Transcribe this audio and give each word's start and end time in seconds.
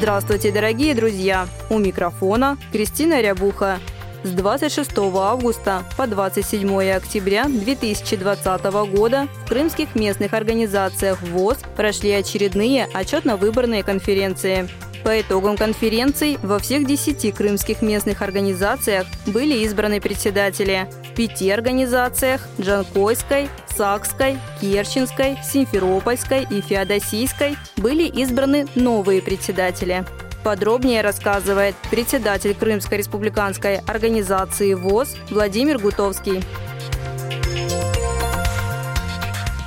Здравствуйте, 0.00 0.50
дорогие 0.50 0.94
друзья! 0.94 1.46
У 1.68 1.78
микрофона 1.78 2.56
Кристина 2.72 3.20
Рябуха. 3.20 3.80
С 4.24 4.30
26 4.30 4.92
августа 4.96 5.82
по 5.98 6.06
27 6.06 6.90
октября 6.90 7.44
2020 7.44 8.64
года 8.94 9.28
в 9.44 9.48
крымских 9.50 9.94
местных 9.94 10.32
организациях 10.32 11.20
ВОЗ 11.20 11.58
прошли 11.76 12.12
очередные 12.12 12.88
отчетно-выборные 12.94 13.82
конференции. 13.82 14.70
По 15.04 15.20
итогам 15.20 15.58
конференций 15.58 16.38
во 16.42 16.58
всех 16.58 16.86
10 16.86 17.34
крымских 17.34 17.82
местных 17.82 18.22
организациях 18.22 19.06
были 19.26 19.64
избраны 19.64 20.00
председатели. 20.00 20.88
В 21.10 21.14
пяти 21.16 21.50
организациях– 21.50 22.48
Джанкойской, 22.60 23.48
Сакской, 23.76 24.38
Керченской, 24.60 25.36
Симферопольской 25.42 26.46
и 26.48 26.60
Феодосийской– 26.60 27.56
были 27.76 28.04
избраны 28.04 28.66
новые 28.76 29.20
председатели. 29.20 30.04
Подробнее 30.44 31.02
рассказывает 31.02 31.74
председатель 31.90 32.54
Крымской 32.54 32.98
республиканской 32.98 33.78
организации 33.78 34.74
ВОЗ 34.74 35.16
Владимир 35.30 35.78
Гутовский. 35.78 36.42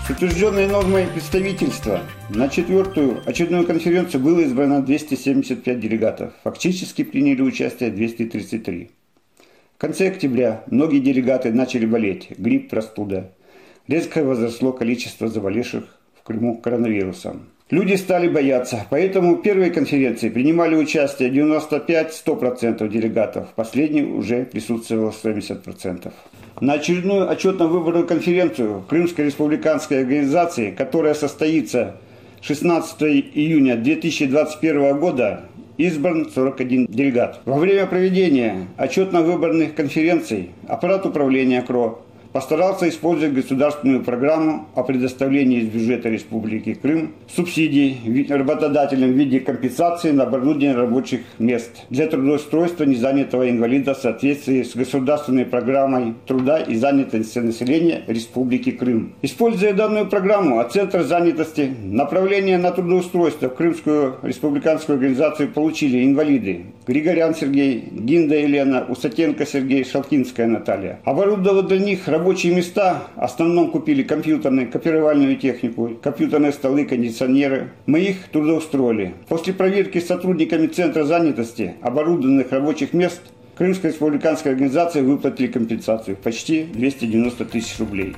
С 0.07 0.09
утвержденной 0.09 0.67
нормой 0.67 1.07
представительства 1.07 2.01
на 2.29 2.47
четвертую 2.47 3.21
очередную 3.25 3.65
конференцию 3.65 4.21
было 4.21 4.39
избрано 4.39 4.81
275 4.81 5.79
делегатов. 5.79 6.33
Фактически 6.43 7.03
приняли 7.03 7.41
участие 7.41 7.91
233. 7.91 8.89
Конце 9.83 10.07
октября 10.07 10.63
многие 10.67 10.99
делегаты 10.99 11.51
начали 11.51 11.85
болеть. 11.85 12.29
Грипп, 12.37 12.69
простуда. 12.69 13.31
Резко 13.89 14.23
возросло 14.23 14.71
количество 14.71 15.27
заболевших 15.27 15.83
в 16.17 16.23
Крыму 16.23 16.57
коронавирусом. 16.57 17.49
Люди 17.69 17.95
стали 17.95 18.29
бояться, 18.29 18.87
поэтому 18.89 19.35
в 19.35 19.41
первой 19.41 19.71
конференции 19.71 20.29
принимали 20.29 20.77
участие 20.77 21.29
95-100% 21.31 22.87
делегатов, 22.87 23.49
в 23.49 23.55
последней 23.55 24.03
уже 24.03 24.45
присутствовало 24.45 25.11
70%. 25.11 26.13
На 26.61 26.73
очередную 26.75 27.29
отчетно-выборную 27.29 28.07
конференцию 28.07 28.85
Крымской 28.87 29.25
республиканской 29.25 29.99
организации, 29.99 30.71
которая 30.71 31.13
состоится 31.13 31.97
16 32.39 33.01
июня 33.01 33.75
2021 33.75 34.97
года, 34.97 35.41
избран 35.77 36.29
41 36.29 36.87
делегат. 36.87 37.41
Во 37.45 37.57
время 37.57 37.85
проведения 37.87 38.67
отчетно-выборных 38.77 39.75
конференций 39.75 40.51
аппарат 40.67 41.05
управления 41.05 41.61
КРО 41.61 42.02
постарался 42.33 42.89
использовать 42.89 43.35
государственную 43.35 44.03
программу 44.03 44.67
о 44.75 44.83
предоставлении 44.83 45.59
из 45.59 45.67
бюджета 45.69 46.09
Республики 46.09 46.73
Крым 46.73 47.13
субсидий 47.33 48.27
работодателям 48.29 49.11
в 49.11 49.15
виде 49.15 49.39
компенсации 49.39 50.11
на 50.11 50.23
оборудование 50.23 50.75
рабочих 50.75 51.21
мест 51.39 51.83
для 51.89 52.07
трудоустройства 52.07 52.83
незанятого 52.83 53.49
инвалида 53.49 53.93
в 53.93 53.97
соответствии 53.99 54.63
с 54.63 54.75
государственной 54.75 55.45
программой 55.45 56.15
труда 56.25 56.59
и 56.59 56.75
занятости 56.75 57.39
населения 57.39 58.01
Республики 58.07 58.71
Крым. 58.71 59.13
Используя 59.21 59.73
данную 59.73 60.07
программу 60.07 60.59
от 60.59 60.73
Центра 60.73 61.03
занятости, 61.03 61.71
направление 61.83 62.57
на 62.57 62.71
трудоустройство 62.71 63.49
в 63.49 63.55
Крымскую 63.55 64.15
республиканскую 64.23 64.95
организацию 64.95 65.49
получили 65.49 66.03
инвалиды 66.03 66.65
Григорян 66.87 67.35
Сергей, 67.35 67.89
Гинда 67.91 68.35
Елена, 68.35 68.85
Усатенко 68.89 69.45
Сергей, 69.45 69.85
Шалкинская 69.85 70.47
Наталья. 70.47 70.99
Оборудовав 71.03 71.67
для 71.67 71.77
них 71.77 72.07
рабочие 72.23 72.55
места, 72.55 73.09
в 73.17 73.21
основном 73.21 73.69
купили 73.69 74.01
компьютерную, 74.01 74.71
копировальную 74.71 75.35
технику, 75.35 75.91
компьютерные 76.01 76.53
столы, 76.53 76.85
кондиционеры. 76.85 77.71
Мы 77.85 77.99
их 77.99 78.29
трудоустроили. 78.29 79.13
После 79.27 79.51
проверки 79.51 79.99
сотрудниками 79.99 80.67
Центра 80.67 81.03
занятости 81.03 81.75
оборудованных 81.81 82.49
рабочих 82.53 82.93
мест 82.93 83.21
Крымская 83.55 83.91
республиканская 83.91 84.53
организация 84.53 85.03
выплатили 85.03 85.47
компенсацию 85.47 86.15
почти 86.15 86.63
290 86.63 87.45
тысяч 87.45 87.77
рублей. 87.77 88.15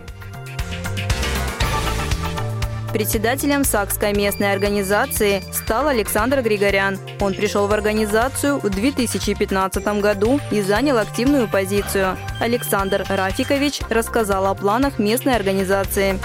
Председателем 2.96 3.66
Сакской 3.66 4.14
местной 4.14 4.54
организации 4.54 5.44
стал 5.52 5.90
Александр 5.90 6.42
Григорян. 6.42 6.98
Он 7.20 7.34
пришел 7.34 7.68
в 7.68 7.74
организацию 7.74 8.58
в 8.58 8.70
2015 8.70 9.86
году 10.00 10.40
и 10.50 10.62
занял 10.62 10.98
активную 10.98 11.50
позицию. 11.50 12.16
Александр 12.40 13.06
Рафикович 13.10 13.82
рассказал 13.90 14.46
о 14.46 14.56
планах 14.56 14.98
местной 14.98 15.36
организации. 15.36 16.18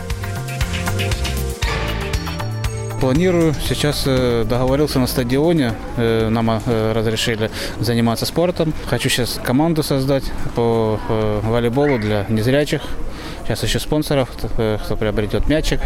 Планирую. 3.01 3.53
Сейчас 3.67 4.05
э, 4.07 4.45
договорился 4.49 5.01
на 5.01 5.09
стадионе. 5.09 5.75
Э, 5.97 6.29
нам 6.29 6.63
э, 6.65 6.93
разрешили 6.93 7.51
заниматься 7.81 8.27
спортом. 8.27 8.73
Хочу 8.87 9.09
сейчас 9.09 9.41
команду 9.43 9.83
создать 9.83 10.25
по 10.55 11.01
волейболу 11.43 11.99
для 11.99 12.27
незрячих. 12.29 12.83
Сейчас 13.43 13.65
ищу 13.65 13.81
спонсоров, 13.81 14.31
кто 14.31 14.97
приобретет 14.97 15.49
мячик 15.49 15.81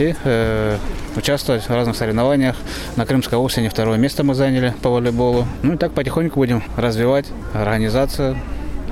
и 0.00 0.14
э, 0.24 0.78
участвовать 1.16 1.68
в 1.68 1.70
разных 1.70 1.96
соревнованиях. 1.96 2.56
На 2.96 3.06
Крымской 3.06 3.38
осени 3.38 3.68
второе 3.68 3.98
место 3.98 4.24
мы 4.24 4.34
заняли 4.34 4.74
по 4.82 4.90
волейболу. 4.90 5.46
Ну 5.62 5.74
и 5.74 5.76
так 5.76 5.92
потихоньку 5.92 6.40
будем 6.40 6.62
развивать 6.76 7.26
организацию 7.52 8.36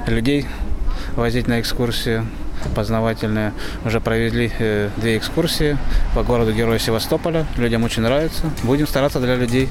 людей, 0.07 0.47
возить 1.17 1.47
на 1.49 1.61
экскурсии 1.61 2.23
познавательные. 2.75 3.53
Уже 3.85 4.01
провели 4.01 4.51
э, 4.59 4.91
две 4.97 5.17
экскурсии 5.17 5.77
по 6.15 6.23
городу 6.23 6.53
Героя 6.53 6.79
Севастополя. 6.79 7.47
Людям 7.57 7.85
очень 7.85 8.03
нравится. 8.03 8.45
Будем 8.63 8.87
стараться 8.87 9.21
для 9.21 9.35
людей. 9.37 9.69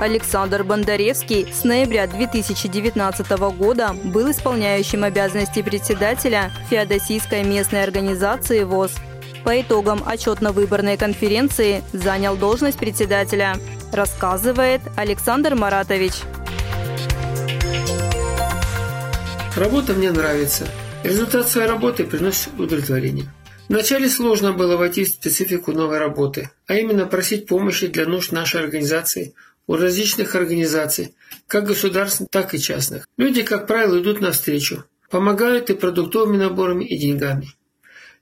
Александр 0.00 0.62
Бондаревский 0.62 1.52
с 1.52 1.64
ноября 1.64 2.06
2019 2.06 3.30
года 3.56 3.96
был 4.04 4.30
исполняющим 4.30 5.02
обязанности 5.02 5.60
председателя 5.60 6.52
Феодосийской 6.70 7.42
местной 7.42 7.82
организации 7.82 8.62
ВОЗ. 8.62 8.92
По 9.44 9.60
итогам 9.60 10.04
отчетно-выборной 10.06 10.96
конференции 10.96 11.82
занял 11.92 12.36
должность 12.36 12.78
председателя, 12.78 13.56
рассказывает 13.92 14.82
Александр 14.96 15.56
Маратович. 15.56 16.12
Работа 19.56 19.94
мне 19.94 20.12
нравится. 20.12 20.68
Результат 21.02 21.48
своей 21.48 21.66
работы 21.66 22.04
приносит 22.04 22.50
удовлетворение. 22.56 23.26
Вначале 23.68 24.08
сложно 24.08 24.52
было 24.52 24.76
войти 24.76 25.04
в 25.04 25.08
специфику 25.08 25.72
новой 25.72 25.98
работы, 25.98 26.50
а 26.66 26.74
именно 26.74 27.06
просить 27.06 27.46
помощи 27.46 27.88
для 27.88 28.06
нужд 28.06 28.32
нашей 28.32 28.62
организации 28.62 29.34
у 29.68 29.76
различных 29.76 30.34
организаций, 30.34 31.14
как 31.46 31.66
государственных, 31.66 32.30
так 32.30 32.54
и 32.54 32.58
частных. 32.58 33.06
Люди, 33.16 33.42
как 33.42 33.68
правило, 33.68 34.00
идут 34.00 34.20
навстречу, 34.20 34.84
помогают 35.10 35.70
и 35.70 35.74
продуктовыми 35.74 36.38
наборами, 36.38 36.84
и 36.84 36.98
деньгами. 36.98 37.54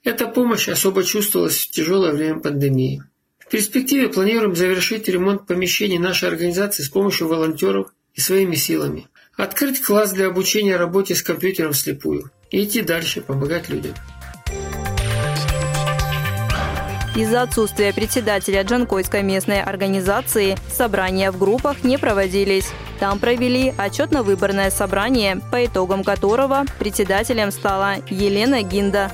Эта 0.05 0.27
помощь 0.27 0.69
особо 0.69 1.03
чувствовалась 1.03 1.57
в 1.57 1.71
тяжелое 1.71 2.13
время 2.13 2.41
пандемии. 2.41 3.03
В 3.39 3.49
перспективе 3.49 4.09
планируем 4.09 4.57
завершить 4.57 5.09
ремонт 5.09 5.47
помещений 5.47 5.99
нашей 5.99 6.29
организации 6.29 6.83
с 6.83 6.89
помощью 6.89 7.29
волонтеров 7.29 7.93
и 8.15 8.21
своими 8.21 8.57
силами. 8.57 9.09
Открыть 9.37 9.81
класс 9.81 10.13
для 10.13 10.27
обучения 10.27 10.77
работе 10.77 11.15
с 11.15 11.23
компьютером 11.23 11.73
вслепую 11.73 12.31
и 12.51 12.65
идти 12.65 12.83
дальше, 12.83 13.21
помогать 13.21 13.69
людям. 13.69 13.95
Из-за 17.17 17.41
отсутствия 17.41 17.95
председателя 17.95 18.63
Джанкойской 18.63 19.23
местной 19.23 19.63
организации 19.63 20.55
собрания 20.69 21.31
в 21.31 21.39
группах 21.39 21.83
не 21.83 21.97
проводились. 21.97 22.69
Там 23.01 23.19
провели 23.19 23.73
отчетно-выборное 23.79 24.71
собрание, 24.71 25.41
по 25.51 25.65
итогам 25.65 26.05
которого 26.05 26.67
председателем 26.79 27.53
стала 27.53 27.95
Елена 28.11 28.63
Гинда. 28.63 29.11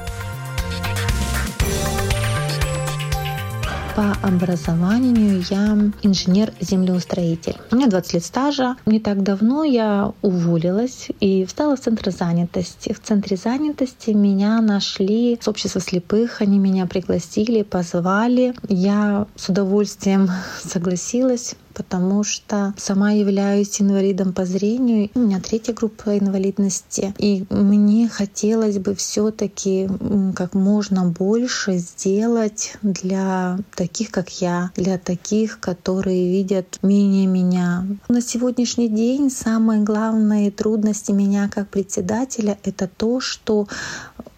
По 3.94 4.12
образованию 4.22 5.44
я 5.50 5.76
инженер-землеустроитель. 6.02 7.56
У 7.70 7.76
меня 7.76 7.88
20 7.88 8.14
лет 8.14 8.24
стажа. 8.24 8.76
Не 8.86 9.00
так 9.00 9.22
давно 9.22 9.64
я 9.64 10.12
уволилась 10.22 11.08
и 11.20 11.44
встала 11.44 11.76
в 11.76 11.80
центр 11.80 12.10
занятости. 12.10 12.94
В 12.94 13.00
центре 13.02 13.36
занятости 13.36 14.10
меня 14.12 14.62
нашли 14.62 15.38
с 15.38 15.46
общества 15.46 15.82
слепых. 15.82 16.40
Они 16.40 16.58
меня 16.58 16.86
пригласили, 16.86 17.62
позвали. 17.62 18.54
Я 18.66 19.26
с 19.36 19.50
удовольствием 19.50 20.30
согласилась 20.64 21.54
потому 21.74 22.24
что 22.24 22.74
сама 22.76 23.12
являюсь 23.12 23.80
инвалидом 23.80 24.32
по 24.32 24.44
зрению. 24.44 25.10
У 25.14 25.20
меня 25.20 25.40
третья 25.40 25.72
группа 25.72 26.19
инвалидности. 26.19 27.14
И 27.19 27.44
мне 27.50 28.08
хотелось 28.08 28.78
бы 28.78 28.94
все 28.94 29.30
таки 29.30 29.88
как 30.34 30.54
можно 30.54 31.06
больше 31.06 31.78
сделать 31.78 32.74
для 32.82 33.58
таких, 33.74 34.10
как 34.10 34.28
я, 34.40 34.70
для 34.76 34.98
таких, 34.98 35.60
которые 35.60 36.30
видят 36.30 36.78
менее 36.82 37.26
меня. 37.26 37.86
На 38.08 38.20
сегодняшний 38.20 38.88
день 38.88 39.30
самые 39.30 39.82
главные 39.82 40.50
трудности 40.50 41.12
меня 41.12 41.48
как 41.48 41.68
председателя— 41.68 42.58
это 42.64 42.88
то, 42.88 43.20
что 43.20 43.66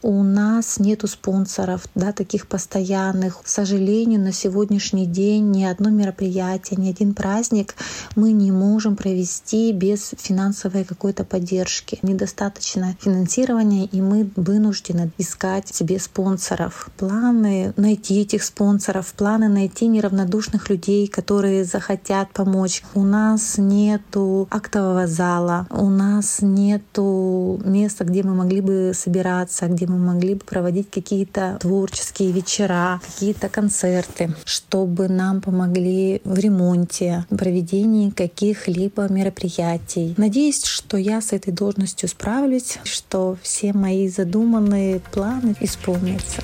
у 0.03 0.23
нас 0.23 0.79
нету 0.79 1.07
спонсоров, 1.07 1.87
да, 1.95 2.13
таких 2.13 2.47
постоянных. 2.47 3.43
К 3.43 3.49
сожалению, 3.49 4.21
на 4.21 4.33
сегодняшний 4.33 5.07
день 5.07 5.51
ни 5.51 5.65
одно 5.65 5.91
мероприятие, 5.91 6.81
ни 6.81 6.91
один 6.91 7.15
праздник 7.15 7.75
мы 8.17 8.33
не 8.33 8.53
можем 8.53 8.97
провести 8.97 9.73
без 9.73 10.13
финансовой 10.19 10.85
какой-то 10.85 11.25
поддержки. 11.25 11.99
Недостаточно 12.03 12.97
финансирования, 13.01 13.87
и 13.87 14.01
мы 14.01 14.31
вынуждены 14.37 15.11
искать 15.19 15.69
себе 15.69 15.99
спонсоров. 15.99 16.91
Планы 16.97 17.73
найти 17.77 18.21
этих 18.21 18.43
спонсоров, 18.43 19.13
планы 19.15 19.49
найти 19.49 19.87
неравнодушных 19.87 20.69
людей, 20.71 21.07
которые 21.09 21.65
захотят 21.65 22.33
помочь. 22.33 22.83
У 22.95 23.03
нас 23.03 23.59
нету 23.59 24.49
актового 24.51 25.07
зала, 25.07 25.67
у 25.71 25.89
нас 25.89 26.39
нету 26.41 27.61
места, 27.65 28.05
где 28.05 28.23
мы 28.23 28.35
могли 28.35 28.61
бы 28.61 28.93
собираться, 28.95 29.67
где 29.75 29.87
мы 29.87 29.99
могли 29.99 30.35
бы 30.35 30.45
проводить 30.45 30.91
какие-то 30.91 31.59
творческие 31.61 32.33
вечера, 32.33 33.01
какие-то 33.05 33.49
концерты, 33.49 34.35
чтобы 34.45 35.09
нам 35.09 35.41
помогли 35.41 36.21
в 36.25 36.39
ремонте, 36.39 37.27
проведении 37.31 38.11
каких-либо 38.11 39.09
мероприятий. 39.09 40.15
Надеюсь, 40.17 40.65
что 40.65 40.97
я 40.97 41.21
с 41.21 41.33
этой 41.33 41.53
должностью 41.53 42.09
справлюсь, 42.09 42.79
что 42.85 43.37
все 43.43 43.73
мои 43.73 44.09
задуманные 44.09 45.01
планы 45.01 45.55
исполнятся. 45.61 46.43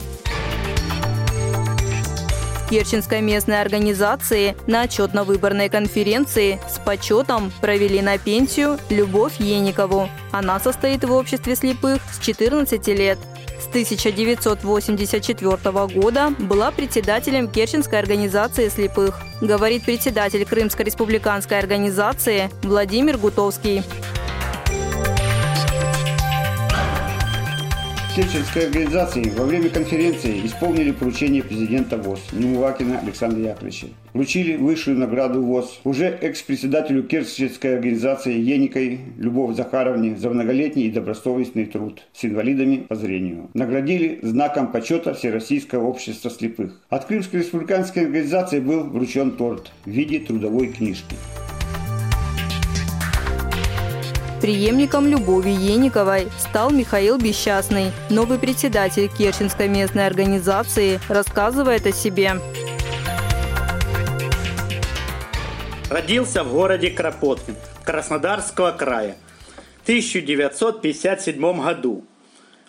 Керченской 2.70 3.20
местной 3.20 3.61
организации 3.61 4.56
на 4.69 4.84
отчетно-выборной 4.84 5.69
конференции 5.69 6.61
с 6.69 6.78
почетом 6.78 7.52
провели 7.61 8.00
на 8.00 8.17
пенсию 8.17 8.78
Любовь 8.88 9.40
Еникову. 9.40 10.08
Она 10.31 10.61
состоит 10.61 11.02
в 11.02 11.11
обществе 11.11 11.56
слепых 11.56 12.00
с 12.12 12.20
14 12.25 12.87
лет. 12.88 13.19
С 13.61 13.67
1984 13.67 15.88
года 15.88 16.32
была 16.38 16.70
председателем 16.70 17.49
Керченской 17.49 17.99
организации 17.99 18.69
слепых, 18.69 19.19
говорит 19.40 19.84
председатель 19.84 20.46
Крымской 20.46 20.84
республиканской 20.84 21.58
организации 21.58 22.50
Владимир 22.62 23.19
Гутовский. 23.19 23.82
Керченской 28.16 28.66
организации 28.66 29.30
во 29.36 29.44
время 29.44 29.68
конференции 29.68 30.44
исполнили 30.44 30.90
поручение 30.90 31.44
президента 31.44 31.96
ВОЗ 31.96 32.20
Немувакина 32.32 32.98
Александра 32.98 33.40
Яковлевича. 33.40 33.86
Вручили 34.12 34.56
высшую 34.56 34.98
награду 34.98 35.42
ВОЗ 35.42 35.80
уже 35.84 36.06
экс-председателю 36.06 37.04
Керченской 37.04 37.76
организации 37.76 38.36
Еникой 38.36 38.98
Любовь 39.16 39.56
Захаровне 39.56 40.16
за 40.16 40.28
многолетний 40.28 40.88
и 40.88 40.90
добросовестный 40.90 41.66
труд 41.66 42.02
с 42.12 42.24
инвалидами 42.24 42.78
по 42.78 42.96
зрению. 42.96 43.48
Наградили 43.54 44.18
знаком 44.22 44.72
почета 44.72 45.14
Всероссийского 45.14 45.86
общества 45.86 46.30
слепых. 46.30 46.80
От 46.88 47.04
Крымской 47.04 47.40
республиканской 47.40 48.06
организации 48.06 48.58
был 48.58 48.84
вручен 48.84 49.30
торт 49.30 49.70
в 49.84 49.90
виде 49.90 50.18
трудовой 50.18 50.66
книжки. 50.68 51.14
Преемником 54.40 55.06
Любови 55.06 55.50
Ениковой 55.50 56.28
стал 56.38 56.70
Михаил 56.70 57.19
Бесчастный. 57.19 57.92
Новый 58.08 58.38
председатель 58.38 59.08
Керченской 59.08 59.69
местной 59.69 60.06
организации 60.06 60.98
рассказывает 61.10 61.87
о 61.87 61.92
себе. 61.92 62.37
Родился 65.90 66.42
в 66.42 66.54
городе 66.54 66.88
Кропоткин 66.90 67.54
Краснодарского 67.84 68.72
края 68.72 69.19
в 69.81 69.82
1957 69.82 71.62
году. 71.62 72.06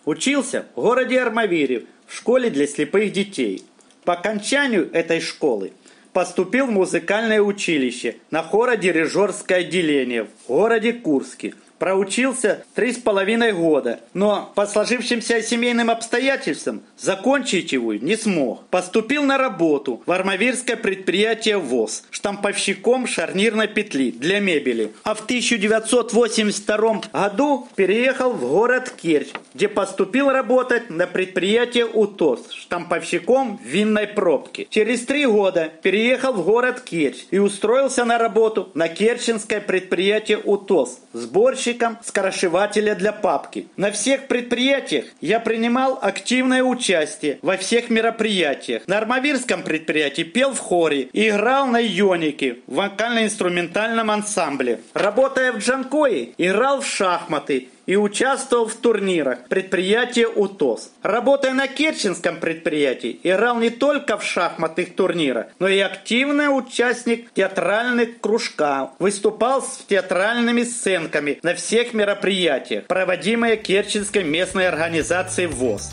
Учился 0.04 0.66
в 0.76 0.82
городе 0.82 1.22
Армавире 1.22 1.86
в 2.06 2.14
школе 2.14 2.50
для 2.50 2.68
слепых 2.68 3.14
детей. 3.14 3.64
По 4.04 4.14
окончанию 4.14 4.92
этой 4.92 5.22
школы 5.22 5.72
поступил 6.14 6.68
в 6.68 6.72
музыкальное 6.72 7.42
училище 7.42 8.18
на 8.32 8.44
хоро-дирижерское 8.44 9.60
отделение 9.60 10.26
в 10.26 10.48
городе 10.48 10.94
Курске. 10.94 11.54
Проучился 11.82 12.64
три 12.76 12.94
с 12.94 12.98
половиной 12.98 13.54
года, 13.54 14.02
но 14.14 14.52
по 14.54 14.68
сложившимся 14.68 15.42
семейным 15.42 15.90
обстоятельствам 15.90 16.84
закончить 16.96 17.72
его 17.72 17.96
не 17.96 18.16
смог. 18.16 18.68
Поступил 18.68 19.24
на 19.24 19.40
работу 19.40 20.04
в 20.06 20.12
армавирское 20.12 20.76
предприятие 20.76 21.58
ВОЗ 21.58 22.04
штамповщиком 22.12 23.08
шарнирной 23.08 23.68
петли 23.68 24.12
для 24.12 24.40
мебели. 24.40 24.92
А 25.04 25.16
в 25.16 25.22
1982 25.22 27.02
году 27.12 27.68
переехал 27.76 28.34
в 28.34 28.48
город 28.48 28.94
Керчь, 29.02 29.32
где 29.56 29.68
поступил 29.68 30.30
работать 30.30 30.92
на 30.92 31.08
предприятие 31.08 31.88
УТОС 31.88 32.52
штамповщиком 32.52 33.60
винной 33.66 34.06
пробки. 34.06 34.68
Через 34.70 35.04
три 35.08 35.26
года 35.26 35.72
переехал 35.82 36.34
в 36.34 36.46
город 36.46 36.82
Керчь 36.82 37.26
и 37.32 37.40
устроился 37.40 38.06
на 38.06 38.20
работу 38.20 38.70
на 38.76 38.88
керченское 38.88 39.60
предприятие 39.60 40.38
УТОС 40.38 41.00
сборщик 41.14 41.71
сборщиком 41.72 41.98
скоросшивателя 42.04 42.96
для 42.96 43.12
папки. 43.12 43.68
На 43.78 43.92
всех 43.92 44.28
предприятиях 44.28 45.06
я 45.22 45.40
принимал 45.40 46.00
активное 46.02 46.64
участие 46.64 47.40
во 47.42 47.58
всех 47.58 47.90
мероприятиях. 47.90 48.84
На 48.88 48.98
Армавирском 48.98 49.64
предприятии 49.64 50.24
пел 50.24 50.54
в 50.54 50.60
хоре 50.60 51.10
играл 51.14 51.68
на 51.68 51.82
ионике 51.82 52.58
в 52.68 52.76
вокально-инструментальном 52.76 54.12
ансамбле. 54.12 54.80
Работая 54.94 55.52
в 55.52 55.60
Джанкое, 55.60 56.30
играл 56.38 56.82
в 56.82 56.88
шахматы 56.88 57.70
и 57.92 57.98
участвовал 57.98 58.68
в 58.68 58.76
турнирах 58.76 59.40
предприятия 59.50 60.26
УТОС. 60.26 60.92
Работая 61.04 61.52
на 61.52 61.68
Керченском 61.68 62.40
предприятии, 62.40 63.20
играл 63.22 63.60
не 63.60 63.70
только 63.70 64.18
в 64.18 64.24
шахматных 64.24 64.96
турнирах, 64.96 65.48
но 65.60 65.68
и 65.68 65.78
активный 65.80 66.46
участник 66.46 67.30
театральных 67.34 68.22
кружка. 68.22 68.92
Выступал 68.98 69.62
с 69.62 69.84
театральными 69.90 70.64
сценками 70.64 71.40
на 71.44 71.54
всех 71.54 71.94
мероприятиях, 71.94 72.86
проводимые 72.86 73.58
Керченской 73.58 74.24
местной 74.24 74.70
организацией 74.70 75.48
ВОЗ. 75.48 75.92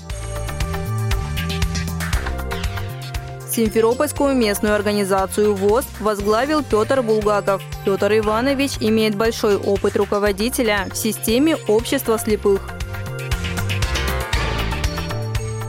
Симферопольскую 3.58 4.36
местную 4.36 4.76
организацию 4.76 5.52
ВОЗ 5.52 5.84
возглавил 5.98 6.62
Петр 6.62 7.02
Булгаков. 7.02 7.60
Петр 7.84 8.16
Иванович 8.18 8.78
имеет 8.80 9.16
большой 9.16 9.56
опыт 9.56 9.96
руководителя 9.96 10.86
в 10.88 10.96
системе 10.96 11.56
общества 11.66 12.20
слепых. 12.20 12.60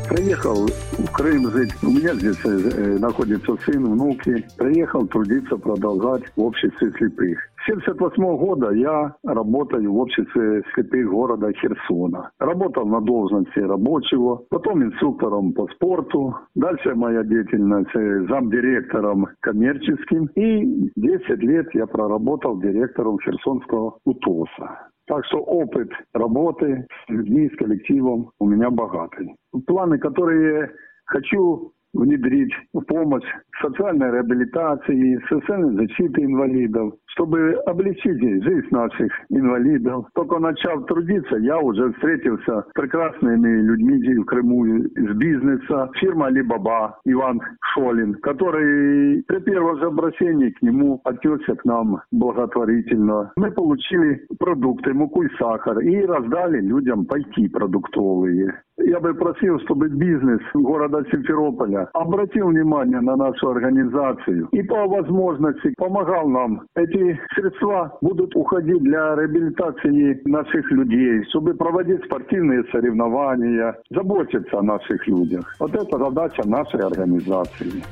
Приехал 0.07 0.67
в 0.67 1.11
Крым 1.11 1.51
жить. 1.51 1.71
У 1.81 1.89
меня 1.89 2.13
здесь 2.13 2.37
э, 2.45 2.97
находится 2.99 3.57
сын, 3.65 3.83
внуки. 3.83 4.45
Приехал 4.55 5.07
трудиться, 5.07 5.57
продолжать 5.57 6.21
в 6.35 6.41
обществе 6.41 6.91
слепых. 6.95 7.39
С 7.69 7.71
1978 7.71 8.37
года 8.37 8.71
я 8.71 9.15
работаю 9.23 9.93
в 9.93 9.99
обществе 9.99 10.63
слепых 10.73 11.07
города 11.07 11.53
Херсона. 11.53 12.31
Работал 12.39 12.87
на 12.87 12.99
должности 12.99 13.59
рабочего, 13.59 14.41
потом 14.49 14.83
инструктором 14.83 15.53
по 15.53 15.67
спорту. 15.67 16.35
Дальше 16.55 16.95
моя 16.95 17.23
деятельность 17.23 17.95
э, 17.95 18.25
замдиректором 18.27 19.27
коммерческим. 19.41 20.25
И 20.35 20.89
10 20.95 21.29
лет 21.43 21.67
я 21.75 21.85
проработал 21.85 22.59
директором 22.59 23.19
Херсонского 23.19 23.99
УТОСа. 24.03 24.89
Так 25.05 25.23
что 25.25 25.37
опыт 25.37 25.91
работы 26.15 26.87
с 27.05 27.09
людьми, 27.11 27.51
с 27.53 27.55
коллективом 27.55 28.31
у 28.39 28.47
меня 28.47 28.71
богатый. 28.71 29.35
Планы, 29.67 29.99
которые 29.99 30.71
хочу 31.05 31.71
внедрить 31.93 32.53
в 32.73 32.81
помощь 32.81 33.25
социальной 33.61 34.11
реабилитации, 34.11 35.19
социальной 35.27 35.75
защиты 35.75 36.23
инвалидов, 36.23 36.93
чтобы 37.09 37.53
облегчить 37.65 38.19
жизнь 38.19 38.67
наших 38.71 39.11
инвалидов. 39.29 40.05
Только 40.13 40.39
начав 40.39 40.85
трудиться, 40.85 41.37
я 41.37 41.59
уже 41.59 41.91
встретился 41.93 42.61
с 42.61 42.73
прекрасными 42.73 43.61
людьми 43.61 43.99
в 44.17 44.25
Крыму 44.25 44.65
из 44.65 45.15
бизнеса. 45.17 45.89
Фирма 45.95 46.27
Алибаба 46.27 46.99
Иван 47.05 47.41
Шолин, 47.73 48.15
который 48.15 49.23
при 49.23 49.39
первом 49.39 49.77
же 49.79 49.85
обращении 49.85 50.51
к 50.51 50.61
нему 50.61 51.01
отнесся 51.03 51.55
к 51.55 51.65
нам 51.65 52.01
благотворительно. 52.11 53.31
Мы 53.35 53.51
получили 53.51 54.25
продукты, 54.39 54.93
муку 54.93 55.23
и 55.23 55.29
сахар 55.37 55.79
и 55.79 56.05
раздали 56.05 56.61
людям 56.61 57.05
пайки 57.05 57.47
продуктовые. 57.47 58.61
Я 58.77 58.99
бы 58.99 59.13
просил, 59.13 59.59
чтобы 59.59 59.89
бизнес 59.89 60.39
города 60.53 61.03
Симферополя 61.11 61.89
обратил 61.93 62.47
внимание 62.47 63.01
на 63.01 63.15
нашу 63.15 63.49
организацию 63.49 64.47
и 64.51 64.63
по 64.63 64.87
возможности 64.87 65.73
помогал 65.77 66.29
нам. 66.29 66.61
Эти 66.75 66.98
средства 67.33 67.97
будут 68.01 68.35
уходить 68.35 68.81
для 68.83 69.15
реабилитации 69.15 70.21
наших 70.25 70.71
людей, 70.71 71.23
чтобы 71.29 71.53
проводить 71.53 72.03
спортивные 72.05 72.63
соревнования, 72.71 73.75
заботиться 73.89 74.59
о 74.59 74.61
наших 74.61 75.07
людях. 75.07 75.55
Вот 75.59 75.73
это 75.75 75.97
задача 75.97 76.47
нашей 76.47 76.81
организации. 76.81 77.83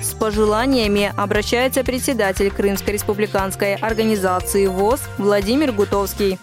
С 0.00 0.14
пожеланиями 0.14 1.10
обращается 1.16 1.84
председатель 1.84 2.50
Крымской 2.50 2.94
республиканской 2.94 3.74
организации 3.74 4.66
ВОЗ 4.66 5.08
Владимир 5.18 5.72
Гутовский 5.72 6.38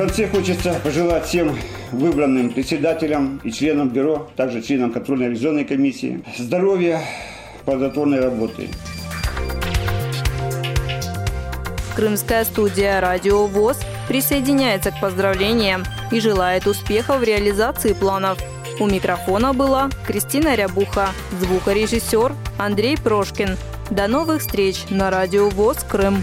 конце 0.00 0.26
хочется 0.28 0.80
пожелать 0.82 1.26
всем 1.26 1.54
выбранным 1.92 2.50
председателям 2.50 3.40
и 3.44 3.50
членам 3.50 3.88
бюро, 3.88 4.28
также 4.36 4.62
членам 4.62 4.92
контрольной 4.92 5.28
ревизионной 5.28 5.64
комиссии 5.64 6.22
здоровья, 6.38 7.00
плодотворной 7.64 8.20
работы. 8.20 8.68
Крымская 11.96 12.44
студия 12.44 13.00
«Радио 13.00 13.46
ВОЗ» 13.46 13.78
присоединяется 14.08 14.90
к 14.90 15.00
поздравлениям 15.00 15.82
и 16.10 16.20
желает 16.20 16.66
успехов 16.66 17.20
в 17.20 17.22
реализации 17.24 17.92
планов. 17.92 18.38
У 18.78 18.86
микрофона 18.86 19.52
была 19.52 19.90
Кристина 20.06 20.54
Рябуха, 20.54 21.10
звукорежиссер 21.40 22.32
Андрей 22.58 22.96
Прошкин. 22.96 23.56
До 23.90 24.08
новых 24.08 24.40
встреч 24.40 24.84
на 24.88 25.10
Радио 25.10 25.50
ВОЗ 25.50 25.84
Крым. 25.88 26.22